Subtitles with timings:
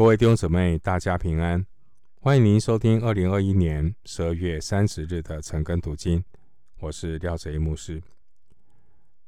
[0.00, 1.66] 各位弟兄姊妹，大家平安！
[2.22, 6.24] 欢迎您收听二零二一年十二月三十日的晨更读经，
[6.78, 8.02] 我是廖哲一牧师。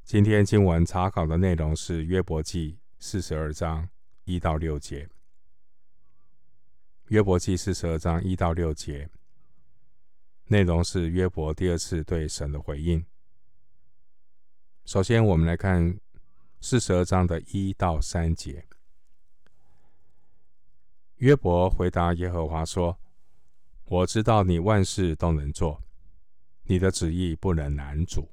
[0.02, 3.86] 今天经文查考的内容是约伯记四十二章
[4.24, 5.06] 一到六节。
[7.08, 9.10] 约伯记四十二章一到六节，
[10.46, 13.04] 内容是约伯第二次对神的回应。
[14.86, 15.98] 首先，我们来看
[16.62, 18.64] 四十二章的一到三节。
[21.22, 22.98] 约伯回答耶和华说
[23.86, 25.80] ：“我知道你万事都能做，
[26.64, 28.28] 你的旨意不能难阻。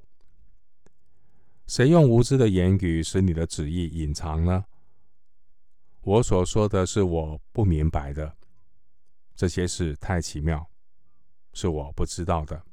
[1.68, 4.66] 谁用无知的言语使你的旨意隐藏呢？
[6.02, 8.36] 我所说的是我不明白的，
[9.36, 10.68] 这些事太奇妙，
[11.54, 12.64] 是我不知道的。”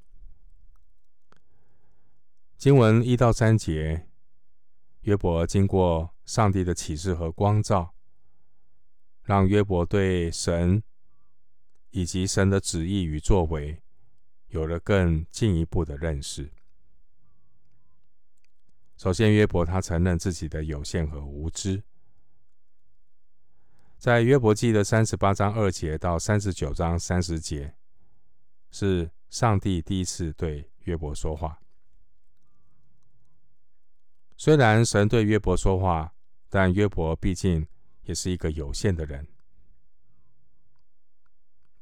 [2.56, 4.08] 经文一到三节，
[5.02, 7.92] 约伯经过上帝的启示和光照。
[9.26, 10.80] 让约伯对神
[11.90, 13.82] 以及神的旨意与作为
[14.46, 16.52] 有了更进一步的认识。
[18.96, 21.82] 首先，约伯他承认自己的有限和无知。
[23.98, 27.74] 在约伯记的三十八章二节到三十九章三十节，
[28.70, 31.60] 是上帝第一次对约伯说话。
[34.36, 36.14] 虽然神对约伯说话，
[36.48, 37.66] 但约伯毕竟。
[38.06, 39.26] 也是一个有限的人，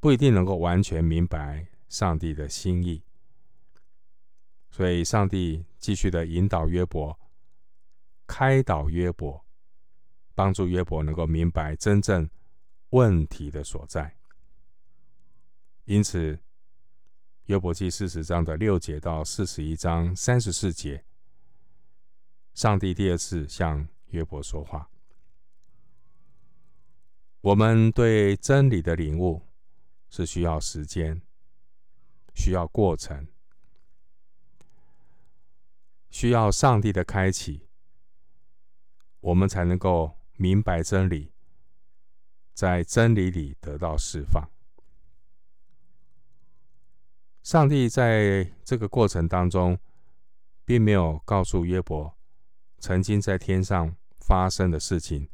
[0.01, 3.03] 不一定能够完全明白上帝的心意，
[4.71, 7.19] 所以上帝继续的引导约伯，
[8.27, 9.45] 开导约伯，
[10.35, 12.29] 帮助约伯能够明白真正
[12.91, 14.17] 问题的所在。
[15.85, 16.39] 因此，
[17.45, 21.05] 约伯记四十章的六节到四十一章三十四节，
[22.55, 24.91] 上帝第二次向约伯说话。
[27.45, 29.43] 我们对真理的领悟
[30.09, 31.21] 是需要时间、
[32.33, 33.29] 需要过程、
[36.09, 37.69] 需要上帝的开启，
[39.21, 41.35] 我们才能够明白真理，
[42.55, 44.49] 在真理里得到释放。
[47.43, 49.79] 上帝在这个过程当中，
[50.65, 52.17] 并没有告诉约伯
[52.79, 55.29] 曾经在天上发生的事情，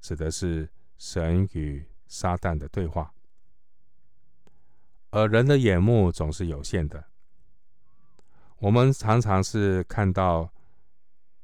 [0.00, 0.68] 指的是。
[1.06, 3.12] 神与撒旦的对话，
[5.10, 7.10] 而人的眼目总是有限的。
[8.56, 10.50] 我们常常是看到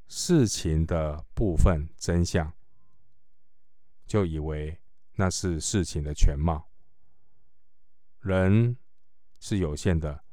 [0.07, 2.51] 事情的部分真相，
[4.07, 4.79] 就以为
[5.13, 6.67] 那是事情的全貌。
[8.19, 8.75] 人
[9.39, 10.23] 是有限的，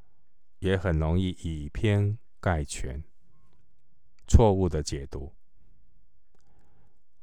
[0.60, 3.04] 也很容易以偏概全，
[4.26, 5.34] 错误的解读。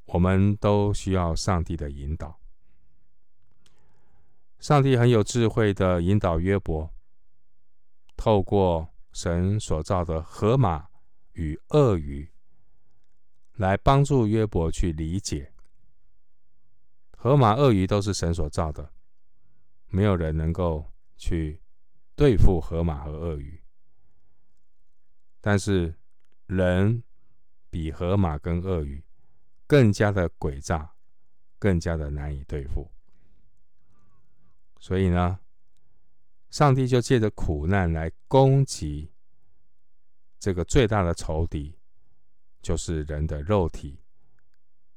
[0.05, 2.39] 我们都需要上帝的引导。
[4.59, 6.89] 上帝很有智慧的引导约伯，
[8.15, 10.87] 透过神所造的河马
[11.33, 12.31] 与鳄鱼，
[13.53, 15.51] 来帮助约伯去理解。
[17.15, 18.91] 河马、鳄鱼都是神所造的，
[19.87, 21.61] 没有人能够去
[22.15, 23.61] 对付河马和鳄鱼。
[25.41, 25.93] 但是
[26.47, 27.03] 人
[27.69, 29.04] 比河马跟鳄鱼。
[29.67, 30.95] 更加的诡诈，
[31.57, 32.91] 更加的难以对付。
[34.79, 35.39] 所以呢，
[36.49, 39.11] 上帝就借着苦难来攻击
[40.39, 41.77] 这个最大的仇敌，
[42.61, 43.99] 就是人的肉体，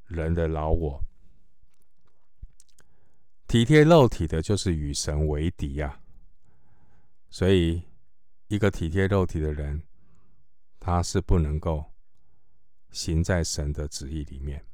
[0.04, 1.02] 人的老我。
[3.46, 6.02] 体贴肉体的，就是与神为敌呀。
[7.30, 7.82] 所以，
[8.48, 9.82] 一个体贴肉体的人，
[10.78, 11.92] 他是不能够。
[12.90, 14.64] 行在神的旨意里面，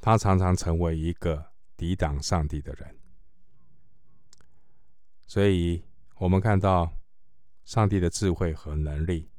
[0.00, 2.98] 他常常成为一个抵挡上帝的人。
[5.26, 5.84] 所以，
[6.16, 6.92] 我们看到
[7.64, 9.30] 上帝的智慧和能力，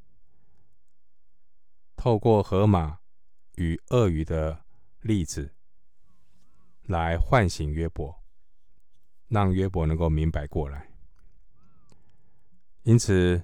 [1.95, 2.99] 透过河马
[3.55, 4.65] 与鳄鱼的
[5.01, 5.53] 例子，
[6.83, 8.23] 来唤醒约伯，
[9.27, 10.91] 让约伯能够明白过来。
[12.83, 13.43] 因此，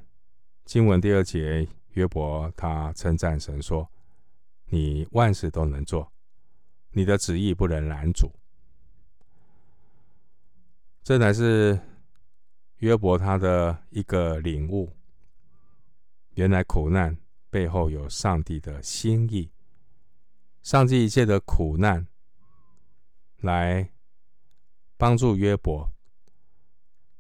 [0.66, 1.68] 经文第二节。
[1.94, 3.90] 约伯他称赞神说
[4.70, 6.12] ：“你万事都能做，
[6.92, 8.32] 你的旨意不能拦阻。”
[11.04, 11.80] 这乃是
[12.78, 14.96] 约伯他的一个领悟。
[16.36, 17.18] 原来苦难
[17.50, 19.52] 背后有上帝的心意，
[20.62, 22.08] 上帝一切的苦难
[23.38, 23.92] 来
[24.96, 25.92] 帮助约伯，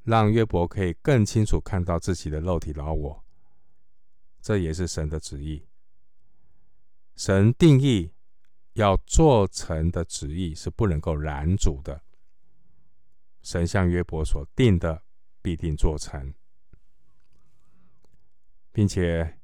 [0.03, 3.25] 让约伯可以更清楚看到自己的肉体老我。
[4.41, 5.65] 这也是神的旨意。
[7.15, 8.11] 神定义
[8.73, 12.01] 要做成的旨意是不能够拦阻的。
[13.41, 15.03] 神向约伯所定的，
[15.41, 16.33] 必定做成，
[18.71, 19.39] 并且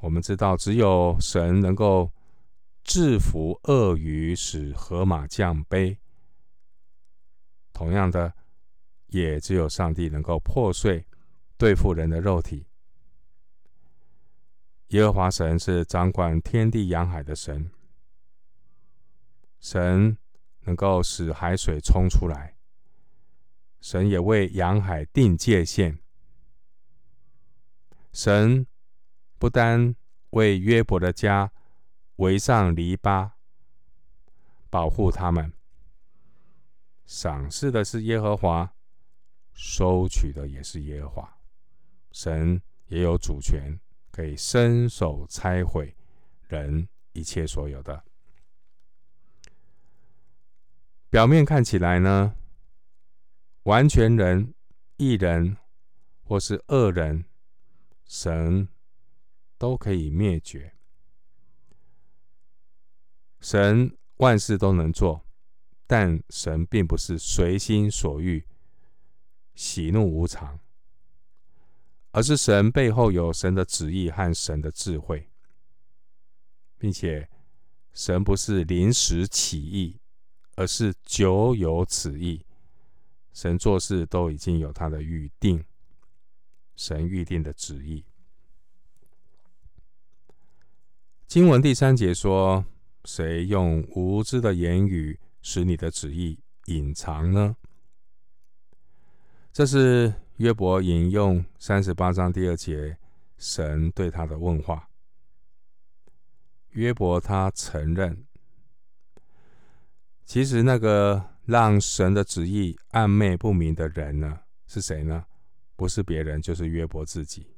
[0.00, 2.12] 我们知道，只有神能够
[2.82, 5.96] 制服鳄鱼，使河马降卑。
[7.72, 8.34] 同样的，
[9.08, 11.06] 也只有上帝能够破碎
[11.58, 12.66] 对付人的肉体。
[14.88, 17.70] 耶和华神是掌管天地洋海的神，
[19.58, 20.16] 神
[20.60, 22.56] 能够使海水冲出来，
[23.80, 25.98] 神也为洋海定界限。
[28.12, 28.64] 神
[29.38, 29.96] 不单
[30.30, 31.52] 为约伯的家
[32.16, 33.32] 围上篱笆，
[34.70, 35.52] 保护他们，
[37.04, 38.72] 赏赐的是耶和华，
[39.52, 41.38] 收取的也是耶和华。
[42.12, 43.78] 神也有主权。
[44.16, 45.94] 可以伸手拆毁
[46.48, 48.02] 人一切所有的。
[51.10, 52.34] 表面看起来呢，
[53.64, 54.54] 完全人、
[54.96, 55.58] 一人
[56.22, 57.26] 或是恶人，
[58.06, 58.68] 神
[59.58, 60.74] 都可以灭绝。
[63.38, 65.26] 神万事都能做，
[65.86, 68.46] 但神并不是随心所欲、
[69.54, 70.58] 喜怒无常。
[72.16, 75.28] 而是神背后有神的旨意和神的智慧，
[76.78, 77.28] 并且
[77.92, 80.00] 神不是临时起意，
[80.54, 82.46] 而是久有此意。
[83.34, 85.62] 神做事都已经有他的预定，
[86.74, 88.06] 神预定的旨意。
[91.26, 92.64] 经文第三节说
[93.04, 97.56] ：“谁用无知的言语使你的旨意隐藏呢？”
[99.52, 100.14] 这是。
[100.36, 102.98] 约伯引用三十八章第二节，
[103.38, 104.90] 神对他的问话。
[106.72, 108.26] 约伯他承认，
[110.26, 115.24] 其实那个让神的旨意暧昧不明的人呢，是谁呢？
[115.74, 117.56] 不是别人，就是约伯自己。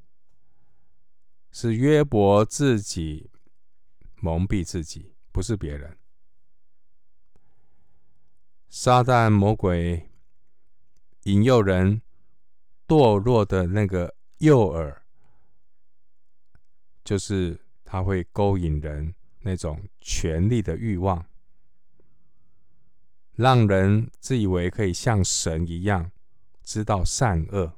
[1.51, 3.29] 是约伯自己
[4.21, 5.99] 蒙蔽自己，不是别人。
[8.69, 10.09] 撒旦魔鬼
[11.25, 12.03] 引诱人。
[12.89, 14.97] 堕落的那个诱饵，
[17.05, 21.27] 就是他会勾引人那种权力的欲望，
[23.35, 26.11] 让人自以为可以像神一样
[26.63, 27.75] 知道善恶。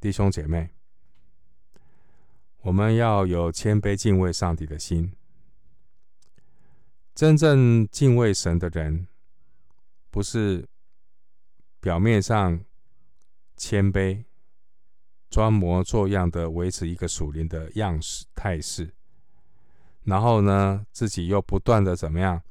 [0.00, 0.70] 弟兄姐妹，
[2.62, 5.12] 我们要有谦卑敬畏上帝的心。
[7.14, 9.06] 真正敬畏神的人，
[10.10, 10.66] 不是。
[11.80, 12.62] 表面上
[13.56, 14.24] 谦卑、
[15.30, 18.94] 装模作样的维持一个属灵的样式态势，
[20.02, 22.42] 然后呢，自己又不断的怎么样？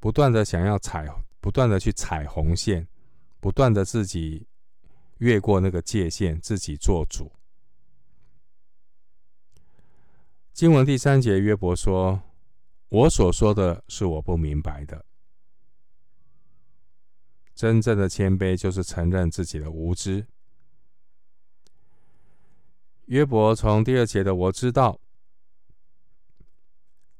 [0.00, 1.08] 不断的想要踩，
[1.40, 2.88] 不断的去踩红线，
[3.40, 4.46] 不断的自己
[5.18, 7.32] 越过那个界限，自己做主。
[10.52, 12.22] 经文第三节，约伯说
[12.88, 15.04] ：“我所说的是我不明白的。”
[17.54, 20.26] 真正的谦卑就是承认自己的无知。
[23.06, 24.98] 约伯从第二节的“我知道”，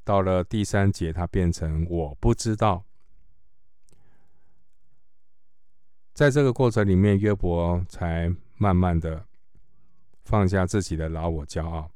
[0.03, 2.85] 到了第三节，他变成“我不知道”。
[6.15, 9.27] 在这个过程里面，约伯才慢慢的
[10.25, 11.91] 放下自己的老我骄傲。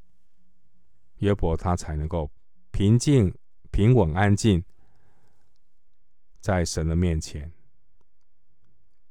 [1.18, 2.30] 约伯他才能够
[2.70, 3.34] 平静、
[3.70, 4.62] 平稳、安静，
[6.40, 7.50] 在神的面前。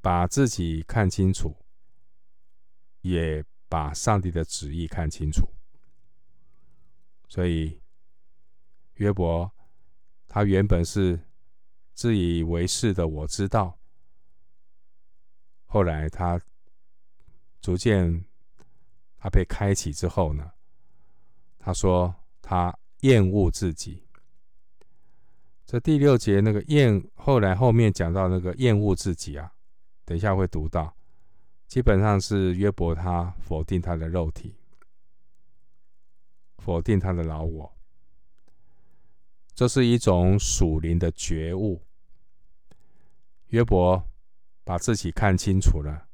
[0.08, 1.54] 把自己看清楚，
[3.02, 5.46] 也把上帝的旨意看清楚。
[7.28, 7.82] 所以，
[8.94, 9.52] 约伯
[10.26, 11.20] 他原本是
[11.94, 13.78] 自以为是的，我知道。
[15.66, 16.42] 后来他
[17.60, 18.24] 逐渐
[19.18, 20.54] 他被开启之后呢，
[21.60, 24.08] 他说他厌恶自己。
[25.66, 29.56] 这第六节那个厌，后来后面讲到那个厌恶自己啊。
[30.08, 30.96] 等一下会读到，
[31.68, 34.56] 基本上是约伯他否定他的肉体，
[36.60, 37.78] 否定他的老我，
[39.54, 41.84] 这是一种属灵的觉悟。
[43.48, 44.02] 约伯
[44.64, 46.08] 把自己看清楚了，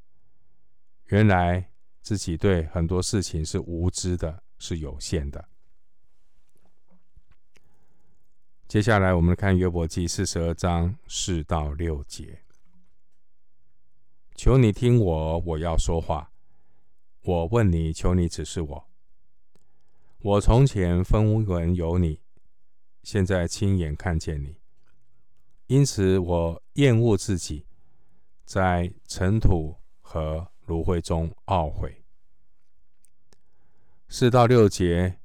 [1.10, 1.70] 原来
[2.02, 5.48] 自己对很多事情是无知的，是有限的。
[8.68, 12.40] 接下来我们看约伯记四十二章四到六节。
[14.44, 16.30] 求你听我，我要说话。
[17.22, 18.90] 我问你，求你指示我。
[20.20, 22.20] 我从前分文有你，
[23.04, 24.58] 现在亲眼看见你，
[25.68, 27.66] 因此我厌恶自己，
[28.44, 32.04] 在尘土和炉灰中懊悔。
[34.10, 35.20] 四到六节，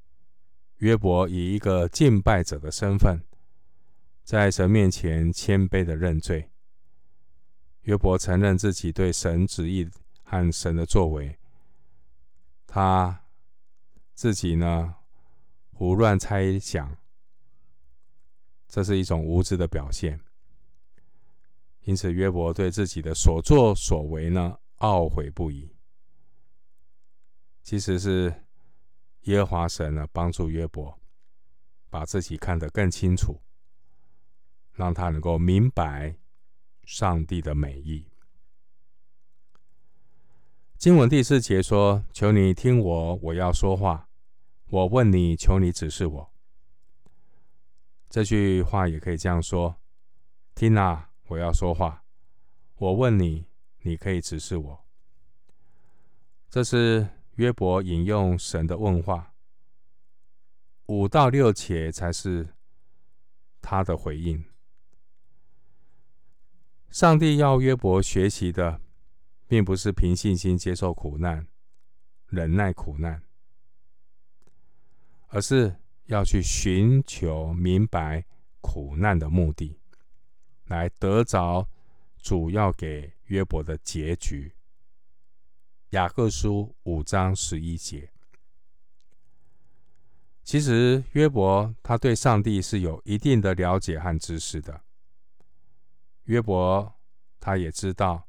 [0.76, 3.24] 约伯以一个敬拜者的身份，
[4.22, 6.52] 在神面前谦卑的认罪。
[7.88, 9.88] 约伯承认自己对神旨意
[10.22, 11.38] 和神的作为，
[12.66, 13.24] 他
[14.12, 14.94] 自己呢，
[15.72, 16.94] 胡乱猜想，
[18.68, 20.20] 这是一种无知的表现。
[21.84, 25.74] 因此，约伯对自己的所作所为呢，懊悔不已。
[27.62, 28.44] 其实是
[29.22, 31.00] 耶和华神呢，帮助约伯
[31.88, 33.40] 把自己看得更清楚，
[34.74, 36.14] 让他能够明白。
[36.88, 38.06] 上帝的美意。
[40.78, 44.08] 经文第四节说：“求你听我，我要说话。
[44.70, 46.32] 我问你，求你指示我。”
[48.08, 49.76] 这句话也可以这样说
[50.56, 52.04] ：“听啊，我要说话。
[52.76, 53.44] 我问你，
[53.82, 54.86] 你可以指示我。”
[56.48, 59.34] 这是约伯引用神的问话。
[60.86, 62.48] 五到六节才是
[63.60, 64.42] 他的回应。
[66.90, 68.80] 上帝要约伯学习的，
[69.46, 71.46] 并不是凭信心接受苦难、
[72.26, 73.22] 忍耐苦难，
[75.28, 75.76] 而是
[76.06, 78.24] 要去寻求明白
[78.60, 79.78] 苦难的目的，
[80.66, 81.68] 来得着
[82.16, 84.54] 主要给约伯的结局。
[85.90, 88.10] 雅各书五章十一节。
[90.42, 94.82] 其实约伯他对上帝是有一定的了解和知识的。
[96.28, 96.94] 约伯，
[97.40, 98.28] 他也知道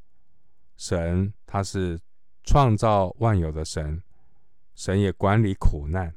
[0.77, 2.00] 神他是
[2.46, 4.01] 创造万有的神，
[4.74, 6.15] 神也管理苦难。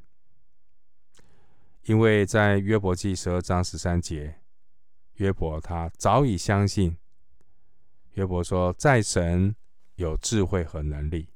[1.83, 4.39] 因为在约伯记十二章十三节，
[5.15, 6.97] 约伯他早已相信，
[8.13, 9.53] 约伯说，在神
[9.95, 11.27] 有智慧和能力。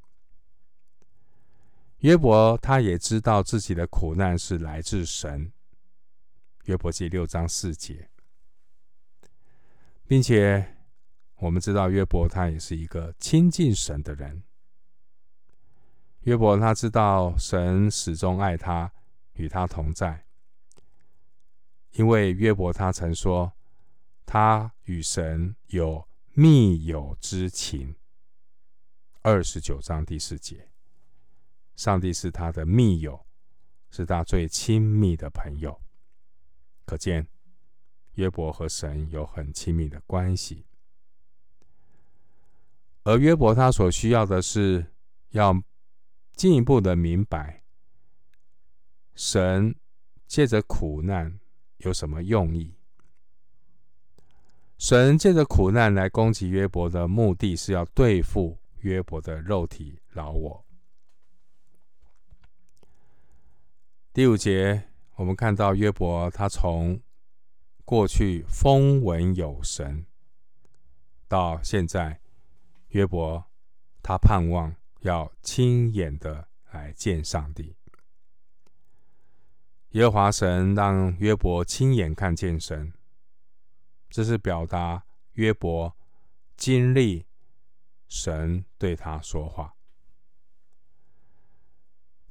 [1.98, 5.52] 约伯他也知道自己的苦难是来自神。
[6.64, 8.10] 约伯记六章四节。
[10.08, 10.78] 并且
[11.36, 14.42] 我们知道约伯他也是一个亲近神的人。
[16.22, 18.92] 约伯他知道神始终爱他，
[19.34, 20.26] 与他同在。
[21.92, 23.52] 因为约伯他曾说，
[24.26, 27.96] 他与神有密友之情。
[29.22, 30.70] 二十九章第四节，
[31.76, 33.26] 上帝是他的密友，
[33.90, 35.82] 是他最亲密的朋友。
[36.86, 37.28] 可见。
[38.18, 40.66] 约伯和神有很亲密的关系，
[43.04, 44.88] 而约伯他所需要的是
[45.30, 45.54] 要
[46.34, 47.64] 进一步的明白，
[49.14, 49.76] 神
[50.26, 51.40] 借着苦难
[51.78, 52.74] 有什么用意？
[54.80, 60.66] 神借着苦难来攻击约伯的目的是要对付约伯的肉体老我。
[64.12, 67.00] 第五节，我们看到约伯他从
[67.88, 70.06] 过去风闻有神，
[71.26, 72.20] 到现在
[72.90, 73.46] 约伯
[74.04, 77.78] 他盼望要亲眼的来见上帝。
[79.92, 82.92] 耶和华神让约伯亲眼看见神，
[84.10, 85.96] 这是表达约伯
[86.58, 87.26] 经历
[88.10, 89.76] 神对他说话。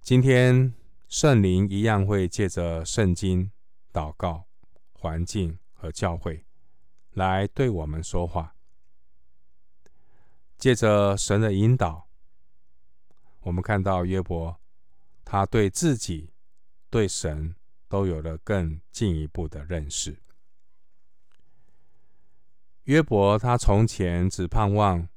[0.03, 0.75] 今天
[1.09, 3.51] 圣灵一样会借着圣经
[3.91, 4.45] 祷告。
[5.07, 6.45] 环境和教会
[7.13, 8.57] 来对我们说话，
[10.59, 12.09] 借着神的引导，
[13.43, 14.61] 我们看到约伯，
[15.25, 16.33] 他对自己、
[16.91, 17.55] 对神
[17.87, 20.19] 都有了更进一步的认识。
[22.83, 25.09] 约伯他从前只盼望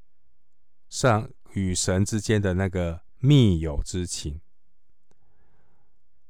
[0.88, 4.39] 上与神之间的那个密友之情，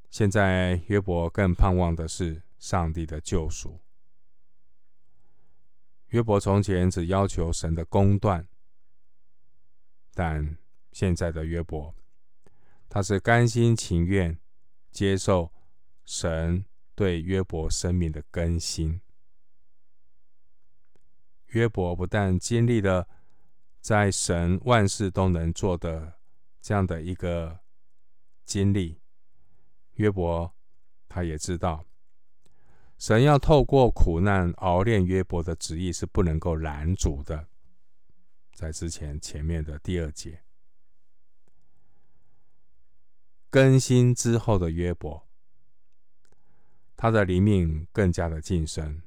[0.08, 2.42] 现在约伯更盼望的是。
[2.60, 3.80] 上帝的救赎。
[6.08, 8.46] 约伯从前只要求神的公断，
[10.12, 10.56] 但
[10.92, 11.94] 现在的约伯，
[12.88, 14.38] 他是甘心情愿
[14.90, 15.52] 接受
[16.04, 16.64] 神
[16.94, 19.00] 对约伯生命的更新。
[21.46, 23.08] 约伯不但经历了
[23.80, 26.20] 在神万事都能做的
[26.60, 27.60] 这样的一个
[28.44, 29.00] 经历，
[29.94, 30.54] 约伯
[31.08, 31.86] 他也知道。
[33.00, 37.48] 神要透过苦难熬炼约伯的旨意是不能够拦阻的，
[38.52, 40.42] 在之前前面的第二节，
[43.48, 45.26] 更新之后的约伯
[46.94, 49.00] 他的灵命更加的晋升。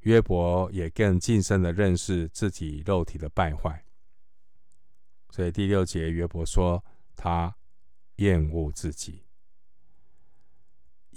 [0.00, 3.86] 约伯也更近深的认识自己肉体的败坏。
[5.30, 6.84] 所以第六节，约伯说
[7.16, 7.56] 他
[8.16, 9.24] 厌恶自己，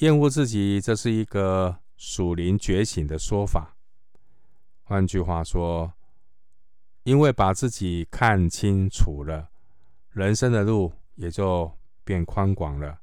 [0.01, 3.77] 厌恶自己，这是一个属灵觉醒的说法。
[4.81, 5.93] 换句话说，
[7.03, 9.51] 因为把自己看清楚了，
[10.09, 11.71] 人生的路也就
[12.03, 12.99] 变宽广了。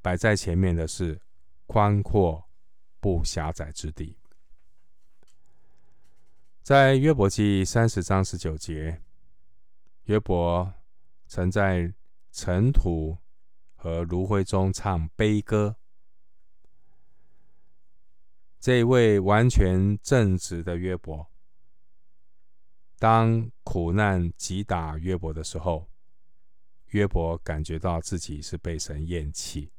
[0.00, 1.20] 摆在前面的是
[1.66, 2.42] 宽阔
[2.98, 4.16] 不狭窄之地。
[6.62, 8.98] 在约伯记三十章十九节。
[10.04, 10.72] 约伯
[11.26, 11.92] 曾在
[12.32, 13.18] 尘土
[13.84, 15.76] 和炉灰中唱悲歌。
[18.58, 21.30] 这位完全正直的约伯，
[22.98, 25.86] 当苦难击打约伯的时候，
[26.92, 29.70] 约伯感觉到自己是被神厌弃，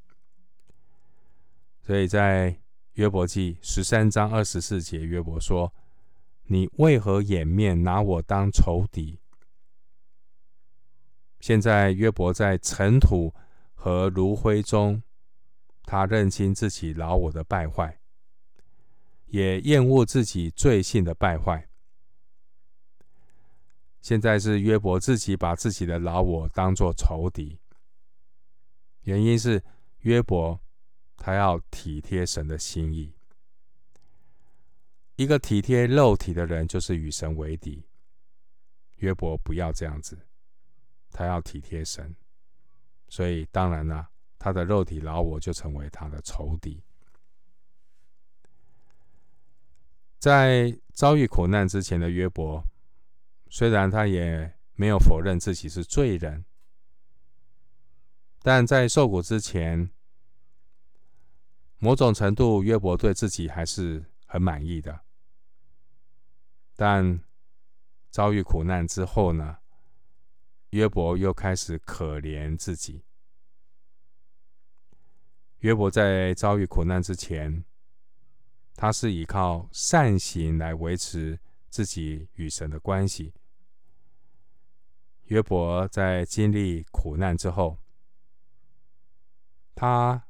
[1.82, 2.62] 所以在
[2.94, 5.74] 约伯记十三章二十四节，约伯说
[6.46, 9.20] ：“你为何掩面拿我当仇敌？”
[11.42, 13.34] 现在约伯在尘土
[13.86, 15.04] 和炉灰中，
[15.84, 18.00] 他认清自己老我的败坏，
[19.28, 21.70] 也厌恶自己罪性的败坏。
[24.02, 27.60] 现在是约伯自己把自己的老我当作仇敌，
[29.02, 29.64] 原因是
[30.00, 30.60] 约伯
[31.16, 33.14] 他要体贴神的心意。
[35.16, 37.86] 一个体贴肉体的人，就是与神为敌。
[38.96, 40.18] 约伯不要这样子。
[41.12, 42.16] 他要体贴神，
[43.08, 46.84] 所以当然了，他的肉体老我就成为他的仇敌。
[50.20, 52.64] 在遭遇苦难之前的约伯，
[53.50, 56.44] 虽然他也没有否认自己是罪人，
[58.42, 59.90] 但在受苦之前，
[61.78, 65.02] 某种程度约伯对自己还是很满意的。
[66.76, 67.22] 但
[68.10, 69.60] 遭遇苦难之后呢？
[70.76, 73.06] 约伯又开始可怜自己。
[75.60, 77.64] 约伯在遭遇苦难之前，
[78.76, 83.34] 他是依靠善行来维持自己与神的关系。
[85.28, 87.80] 约伯在经历苦难之后，
[89.74, 90.28] 他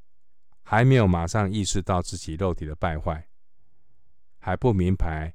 [0.62, 3.28] 还没有马上意识到自己肉体的败坏，
[4.38, 5.34] 还不明白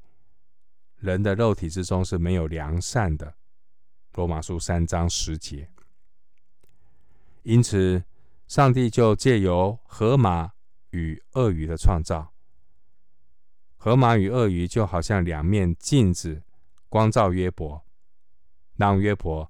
[0.96, 3.36] 人的肉体之中是没有良善的。
[4.14, 5.70] 罗马书三章十节，
[7.44, 8.04] 因此
[8.46, 10.52] 上帝就借由河马
[10.90, 12.34] 与鳄鱼的创造，
[13.78, 16.44] 河马与鳄鱼就好像两面镜子，
[16.90, 17.84] 光照约伯，
[18.76, 19.50] 让约伯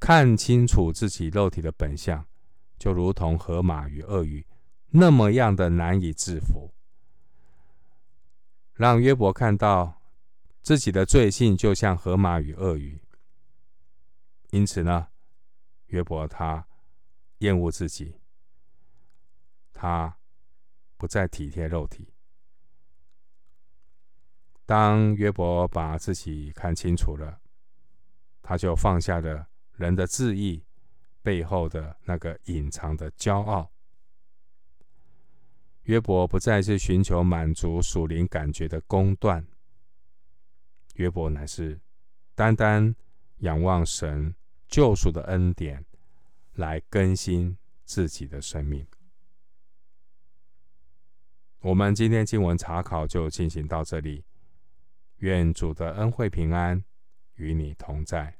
[0.00, 2.26] 看清楚自己肉体的本相，
[2.76, 4.44] 就如同河马与鳄鱼
[4.88, 6.74] 那么样的难以制服，
[8.74, 10.02] 让约伯看到
[10.60, 13.00] 自己的罪性，就像河马与鳄鱼。
[14.50, 15.08] 因此呢，
[15.86, 16.66] 约伯他
[17.38, 18.20] 厌恶自己，
[19.72, 20.18] 他
[20.96, 22.12] 不再体贴肉体。
[24.66, 27.40] 当约伯把自己看清楚了，
[28.42, 30.64] 他就放下了人的自意
[31.22, 33.70] 背后的那个隐藏的骄傲。
[35.84, 39.46] 约伯不再是寻求满足属灵感觉的工段，
[40.94, 41.80] 约伯乃是
[42.34, 42.94] 单单
[43.38, 44.34] 仰望神。
[44.70, 45.84] 救赎的恩典
[46.54, 48.86] 来更新自己的生命。
[51.58, 54.24] 我们今天经文查考就进行到这里。
[55.18, 56.82] 愿主的恩惠平安
[57.34, 58.39] 与你同在。